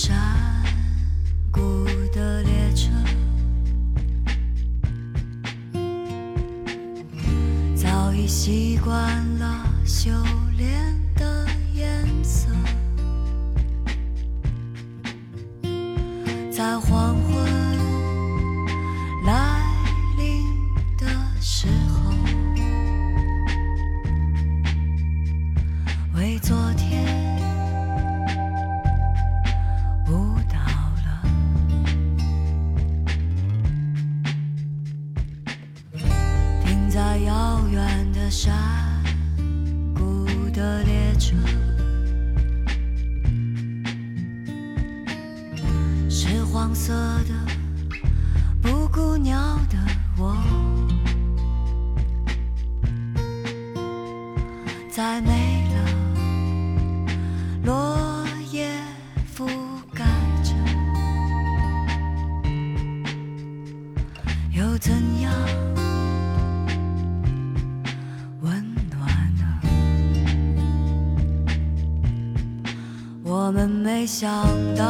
[0.00, 0.39] 沙
[65.10, 65.32] 怎样
[68.42, 68.52] 温
[68.88, 69.00] 暖
[69.38, 69.42] 的。
[73.24, 74.30] 我们没想
[74.76, 74.84] 到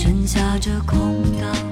[0.00, 1.67] 剩下这空荡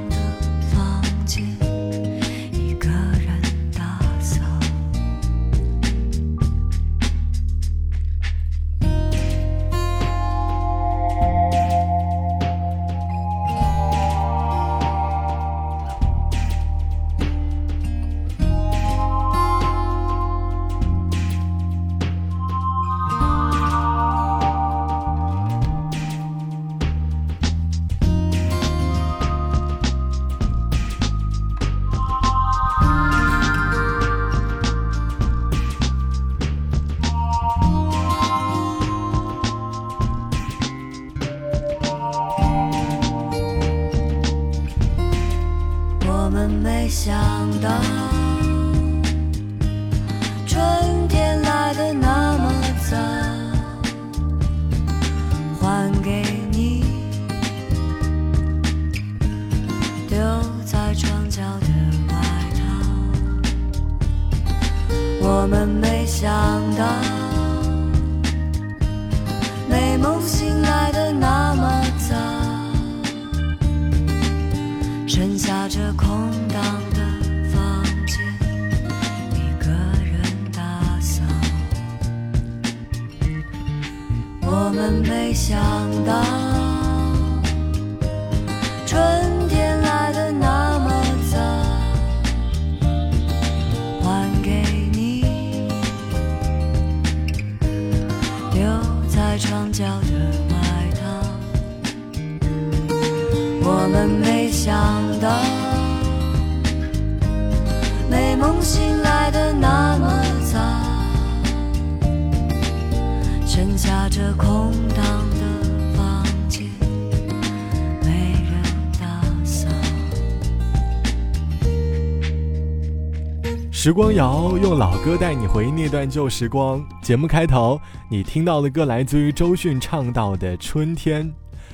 [123.87, 126.85] 时光谣用老歌带你回忆那段旧时光。
[127.01, 127.81] 节目开头，
[128.11, 131.25] 你听到的歌来自于周迅唱到的《春天》，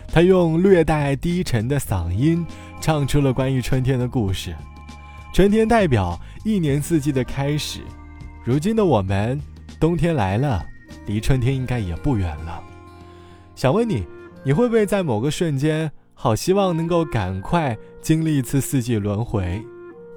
[0.09, 2.47] 他用略带低沉的嗓音
[2.83, 4.55] 唱出了关于春天的故事。
[5.33, 7.81] 春天代表一年四季的开始，
[8.45, 9.41] 如今的我们，
[9.81, 10.63] 冬天来了，
[11.07, 12.63] 离春天应该也不远了。
[13.55, 14.07] 想问你，
[14.45, 19.63] 你会不会在某个瞬间，好希望能够赶快经历一次四季轮回？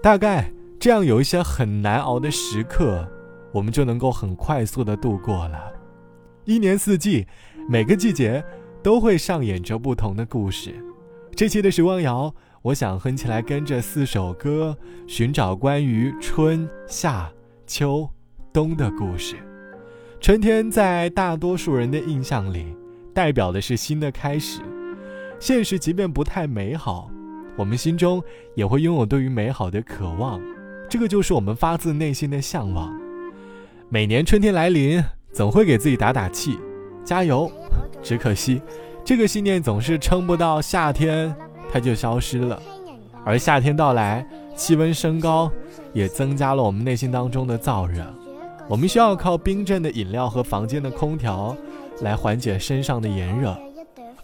[0.04, 0.52] 大概。
[0.86, 3.10] 这样有一些很难熬的时刻，
[3.52, 5.74] 我们就能够很快速的度过了。
[6.44, 7.26] 一年四季，
[7.68, 8.46] 每个季节
[8.84, 10.76] 都会上演着不同的故事。
[11.36, 14.78] 这期的时光谣，我想哼起来，跟着四首歌，
[15.08, 17.32] 寻找关于春夏
[17.66, 18.08] 秋
[18.54, 19.38] 冬的故事。
[20.22, 22.78] 春天在大多数人的印象里，
[23.12, 24.62] 代表的是新的开始。
[25.40, 27.10] 现实即便不太美好，
[27.58, 28.22] 我们心中
[28.54, 30.40] 也会拥有对于美好的渴望。
[30.90, 32.94] 这个就是我们发自内心的向往。
[33.90, 36.58] 每年春天来临，总会给自己打打气，
[37.04, 37.52] 加油。
[38.02, 38.62] 只可惜，
[39.04, 41.36] 这个信念总是撑不到夏天，
[41.72, 42.62] 它就消失了。
[43.24, 45.52] 而夏天到来，气温升高，
[45.92, 48.06] 也增加了我们内心当中的燥热。
[48.68, 51.56] 我们需要靠冰镇的饮料和房间的空调
[52.02, 53.58] 来缓解身上的炎热。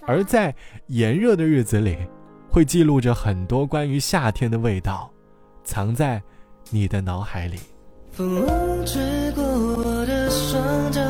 [0.05, 0.53] 而在
[0.87, 1.97] 炎热的日子里，
[2.49, 5.11] 会记录着很多关于夏天的味道，
[5.63, 6.21] 藏在
[6.73, 7.59] 你的脑海里。
[8.13, 8.45] 风
[8.85, 9.01] 吹
[9.35, 11.01] 过我的双脚，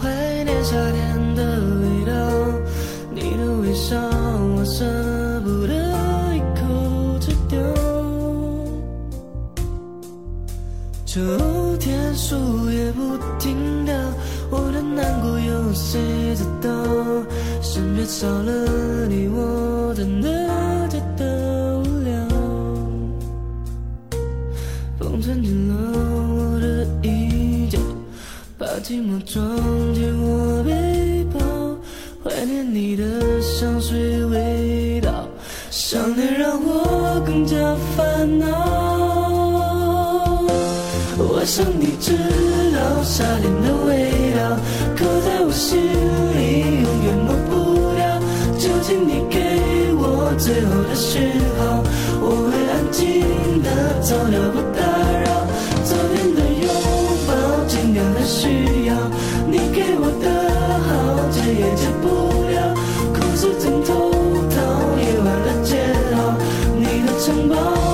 [0.00, 0.08] 怀
[0.44, 1.42] 念夏天的
[1.80, 2.12] 味道。
[3.12, 3.96] 你的微笑，
[4.56, 4.84] 我舍
[5.40, 5.74] 不得
[6.36, 7.58] 一口吃掉。
[11.04, 11.20] 秋
[11.78, 12.36] 天树
[12.70, 13.92] 叶不停掉，
[14.48, 15.98] 我的难过有谁
[16.36, 16.70] 知道？
[17.60, 20.28] 身边少了你，我真的
[29.32, 29.44] 装
[29.94, 31.38] 进我背包，
[32.24, 33.04] 怀念你的
[33.40, 35.28] 香水味道，
[35.70, 37.54] 想念让我更加
[37.96, 38.46] 烦恼。
[41.16, 42.16] 我想你知
[42.74, 44.58] 道夏天的味道，
[44.96, 48.02] 刻在我心里，永远抹不掉。
[48.58, 51.84] 就请你给我最后的讯号，
[52.20, 53.68] 我会安静的
[54.00, 54.82] 走掉，不打
[55.22, 55.39] 扰。
[59.50, 60.30] 你给我的
[60.86, 62.04] 好，戒也戒不
[62.50, 62.72] 了，
[63.12, 64.12] 哭诉尽头
[64.54, 64.58] 到
[64.96, 66.38] 夜晚的煎熬，
[66.78, 67.89] 你的城堡。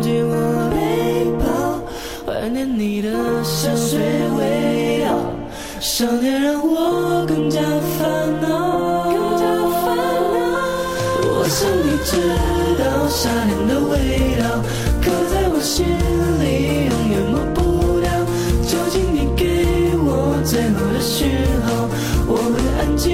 [0.00, 0.76] 进我背
[1.38, 1.44] 包，
[2.24, 3.10] 怀念你的
[3.42, 3.98] 香水
[4.38, 5.08] 味道，
[5.80, 7.60] 想念让我更加
[7.98, 8.46] 烦恼。
[11.38, 12.10] 我想你知
[12.82, 13.94] 道夏天的味
[14.40, 14.44] 道，
[15.00, 15.86] 刻在我心
[16.40, 18.10] 里，永远抹不掉。
[18.66, 19.44] 就请你给
[19.96, 21.30] 我最后的讯
[21.64, 21.88] 号，
[22.26, 23.06] 我会安静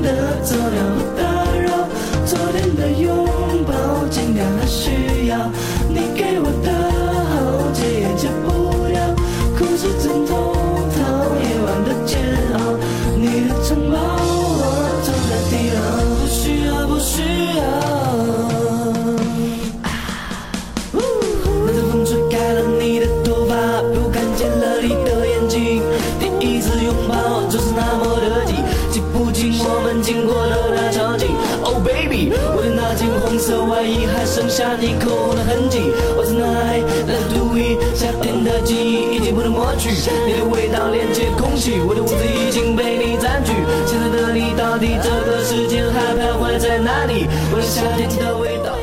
[0.00, 0.08] 的
[0.42, 1.21] 走掉，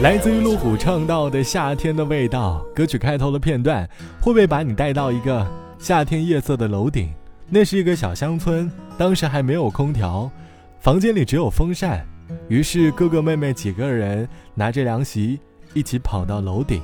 [0.01, 3.85] 来自于路虎唱到的夏天的味道，歌曲开头的片段
[4.21, 5.45] 会不会把你带到一个
[5.77, 7.13] 夏天夜色的楼顶？
[7.49, 10.31] 那是一个小乡村，当时还没有空调，
[10.79, 12.07] 房间里只有风扇。
[12.47, 14.25] 于是哥哥妹妹几个人
[14.55, 15.37] 拿着凉席，
[15.73, 16.81] 一起跑到楼顶，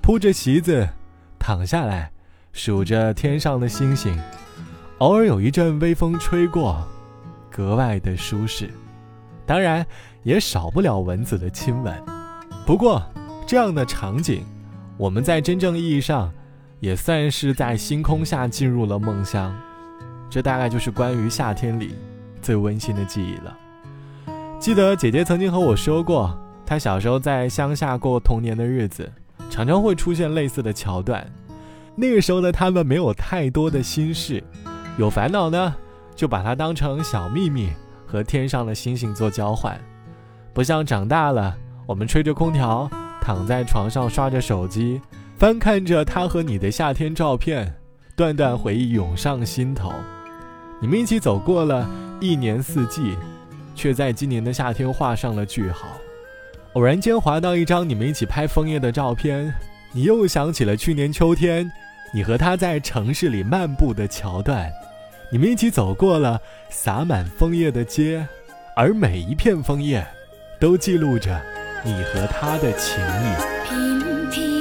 [0.00, 0.88] 铺着席子，
[1.38, 2.10] 躺下来，
[2.54, 4.18] 数着天上的星星。
[4.98, 6.82] 偶尔有一阵微风吹过，
[7.50, 8.70] 格外的舒适。
[9.44, 9.84] 当然，
[10.22, 12.13] 也少不了蚊子的亲吻。
[12.66, 13.02] 不过，
[13.46, 14.42] 这样的场景，
[14.96, 16.32] 我们在真正意义上，
[16.80, 19.54] 也算是在星空下进入了梦乡。
[20.30, 21.94] 这大概就是关于夏天里
[22.40, 23.56] 最温馨的记忆了。
[24.58, 29.12] 记得姐姐曾经和我说过，她小时候在乡下过童年的日子，
[29.50, 31.24] 常常会出现类似的桥段。
[31.94, 34.42] 那个时候的他们没有太多的心事，
[34.96, 35.74] 有烦恼呢，
[36.16, 37.68] 就把它当成小秘密
[38.06, 39.78] 和天上的星星做交换。
[40.54, 41.56] 不像长大了，
[41.86, 45.00] 我们吹着空调，躺在床上刷着手机，
[45.38, 47.74] 翻看着他和你的夏天照片，
[48.16, 49.92] 段段回忆涌上心头。
[50.80, 51.88] 你们一起走过了
[52.20, 53.16] 一年四季。
[53.76, 55.88] 却在今年的夏天画上了句号。
[56.74, 59.52] 偶然间滑到一张你们一起拍枫叶的照片，
[59.92, 61.68] 你又想起了去年秋天，
[62.12, 64.70] 你和他在城市里漫步的桥段。
[65.30, 68.24] 你们一起走过了洒满枫叶的街，
[68.76, 70.06] 而每一片枫叶，
[70.60, 71.40] 都记录着
[71.86, 74.53] 你和他的情谊。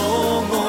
[0.00, 0.59] 生所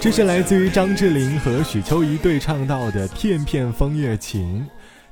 [0.00, 4.60] 这是来自于张智霖和许秋怡对唱到的《片片枫叶情》，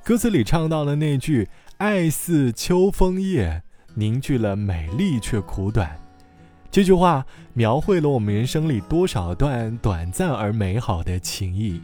[0.07, 3.61] 歌词里唱到了那句“爱似秋枫叶，
[3.95, 5.99] 凝聚了美丽却苦短”，
[6.71, 11.81] 这句话描绘了我们人生里多少段短暂而美好的情谊。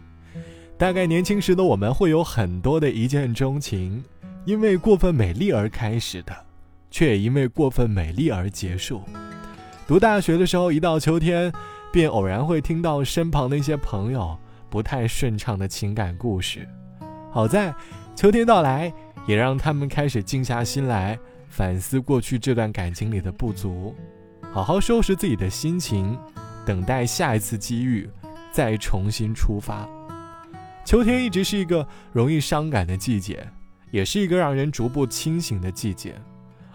[0.78, 4.00] 大概年轻时的我们会有很多的一见钟情，
[4.44, 6.32] 因为过分美丽而开始的，
[6.88, 9.02] 却也因为过分美丽而结束。
[9.88, 11.52] 读大学的时候，一到秋天，
[11.92, 14.36] 便偶然会听到身旁的一些朋友
[14.70, 16.66] 不太顺畅的情感故事。
[17.30, 17.74] 好在
[18.16, 18.92] 秋天到来，
[19.26, 21.18] 也让他们开始静下心来
[21.48, 23.94] 反思过去这段感情里的不足，
[24.50, 26.18] 好好收拾自己的心情，
[26.64, 28.08] 等待下一次机遇，
[28.50, 29.86] 再重新出发。
[30.84, 33.46] 秋天一直是一个容易伤感的季节，
[33.90, 36.14] 也是一个让人逐步清醒的季节。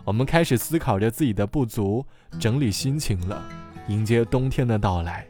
[0.05, 2.05] 我们开始思考着自己的不足，
[2.39, 3.43] 整理心情了，
[3.87, 5.25] 迎接冬天的到来。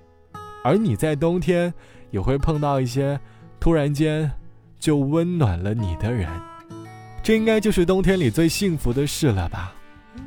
[0.64, 1.74] 而你在冬天
[2.12, 3.20] 也会碰到一些
[3.60, 4.30] 突然间
[4.80, 6.28] 就温暖了你的人，
[7.24, 9.74] 这应该就是冬天里最幸福的事了吧？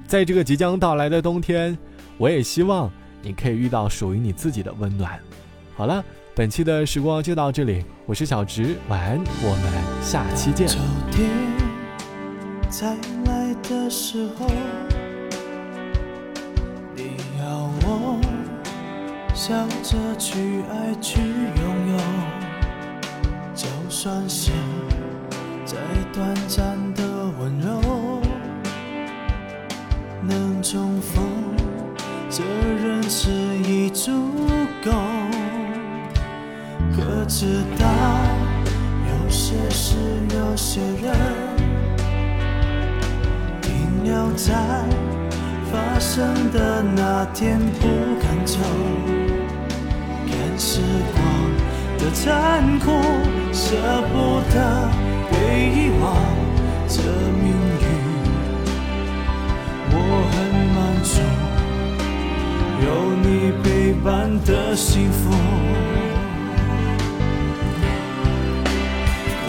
[0.07, 1.77] 在这个即将到来的冬天，
[2.17, 2.91] 我也希望
[3.23, 5.19] 你可以遇到属于你自己的温暖。
[5.77, 6.03] 好了，
[6.35, 10.67] 本期的时光就到这里，我是小直，晚安，我们下期见。
[10.67, 10.79] 秋
[11.11, 11.29] 天
[12.69, 12.95] 再
[13.25, 14.47] 来的时候，
[19.51, 21.99] 笑着去爱去拥有，
[23.53, 24.53] 就算是
[25.65, 25.77] 再
[26.13, 27.03] 短暂的
[27.37, 28.23] 温柔，
[30.23, 31.25] 能重逢，
[32.31, 33.29] 这人世
[33.69, 34.13] 已足
[34.85, 34.93] 够。
[36.95, 37.89] 可知道，
[39.09, 39.97] 有些事，
[40.33, 41.13] 有些人，
[43.61, 44.55] 停留在
[45.73, 47.89] 发生的那天不
[48.23, 48.57] 敢走，
[50.61, 50.79] 时
[51.15, 51.25] 光
[51.99, 53.01] 的残酷，
[53.51, 53.75] 舍
[54.13, 54.91] 不得
[55.31, 55.35] 被
[55.71, 56.15] 遗忘，
[56.87, 57.49] 这命
[57.81, 57.85] 运。
[59.91, 59.97] 我
[60.31, 60.37] 很
[60.77, 61.13] 满足，
[62.85, 62.87] 有
[63.23, 63.27] 你
[63.63, 63.65] 陪
[64.05, 64.09] 伴
[64.45, 65.31] 的幸福。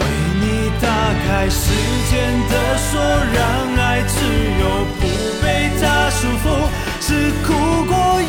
[0.40, 0.42] 你
[0.80, 0.88] 打
[1.26, 1.60] 开时
[2.10, 2.10] 间
[2.48, 2.98] 的锁，
[3.34, 3.38] 让
[3.76, 4.16] 爱自
[4.62, 4.62] 由，
[4.98, 5.02] 不
[5.44, 5.44] 被
[5.78, 6.44] 它束缚。
[7.04, 7.52] 是哭
[7.84, 8.21] 过，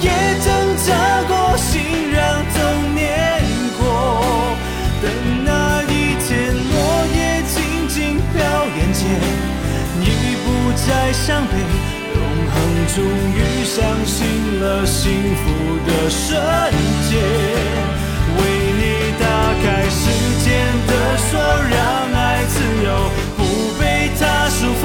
[13.75, 14.27] 相信
[14.59, 15.49] 了幸福
[15.87, 16.39] 的瞬
[17.09, 17.11] 间，
[18.37, 18.39] 为
[18.77, 18.83] 你
[19.19, 19.25] 打
[19.63, 20.03] 开时
[20.45, 20.45] 间
[20.85, 21.81] 的锁，让
[22.13, 23.41] 爱自由，不
[23.79, 23.81] 被
[24.19, 24.83] 它束缚，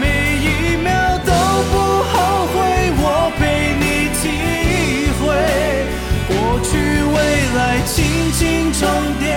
[0.00, 0.06] 每
[0.40, 0.46] 一
[0.82, 1.30] 秒都
[1.72, 1.76] 不
[2.08, 2.14] 后
[2.54, 2.56] 悔，
[2.96, 3.84] 我陪你
[4.16, 4.24] 体
[5.20, 5.20] 会，
[6.28, 6.32] 过
[6.64, 6.70] 去
[7.12, 7.14] 未
[7.54, 7.92] 来轻
[8.32, 8.80] 轻重
[9.20, 9.28] 叠，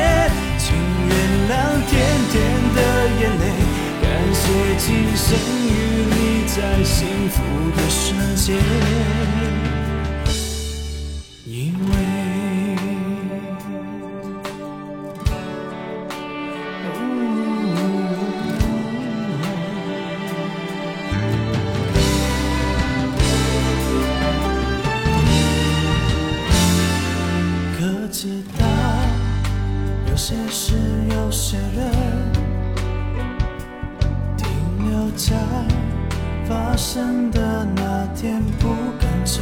[0.58, 0.73] 请
[1.10, 1.13] 原
[1.51, 1.53] 谅
[1.89, 1.91] 甜
[2.31, 2.34] 甜
[2.73, 2.79] 的
[3.19, 3.43] 眼泪，
[4.01, 4.03] 感
[4.34, 4.39] 谢
[4.79, 5.27] 今生
[5.67, 5.69] 与
[6.12, 6.14] 你。
[6.56, 7.44] 在幸福
[7.76, 8.56] 的瞬间，
[39.25, 39.41] 走，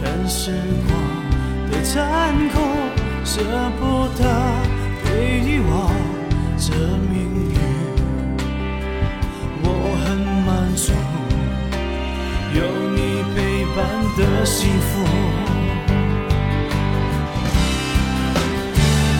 [0.00, 0.52] 看时
[0.86, 0.90] 光
[1.70, 2.54] 的残酷，
[3.24, 3.40] 舍
[3.80, 4.22] 不得
[5.02, 5.90] 被遗忘，
[6.58, 6.74] 这
[7.08, 7.12] 命
[7.50, 7.56] 运
[9.62, 9.66] 我
[10.04, 10.06] 很
[10.44, 10.92] 满足，
[12.52, 12.58] 有
[12.94, 12.98] 你
[13.34, 13.36] 陪
[13.74, 13.78] 伴
[14.18, 14.90] 的幸福，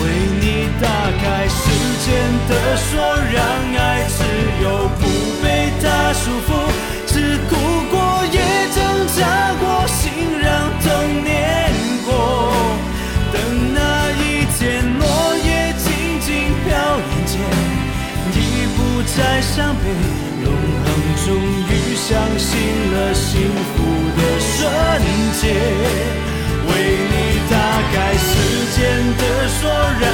[0.02, 0.04] 为
[0.40, 0.44] 你
[0.78, 0.84] 打
[1.22, 1.60] 开时
[2.04, 2.08] 间
[2.48, 3.00] 的锁，
[3.32, 3.36] 让
[3.80, 4.18] 爱自
[4.62, 4.64] 由
[5.00, 5.02] 不
[5.42, 5.48] 被。
[5.82, 6.48] 它束缚，
[9.20, 10.48] 下过，心让
[10.80, 10.88] 痛
[11.22, 11.28] 碾
[12.06, 12.08] 过。
[13.30, 13.36] 等
[13.74, 13.78] 那
[14.16, 15.04] 一天，落
[15.44, 15.84] 叶静
[16.24, 16.28] 静
[16.64, 17.32] 飘眼前，
[18.32, 18.36] 已
[18.74, 19.84] 不再伤悲。
[20.42, 20.86] 永恒
[21.26, 21.28] 终
[21.68, 22.48] 于相信
[22.94, 23.28] 了幸
[23.68, 23.76] 福
[24.16, 24.56] 的瞬
[25.38, 25.42] 间，
[26.66, 26.68] 为
[27.12, 27.14] 你
[27.50, 27.54] 打
[27.92, 28.28] 开时
[28.74, 28.80] 间
[29.18, 29.22] 的
[29.60, 29.68] 锁，
[30.00, 30.04] 让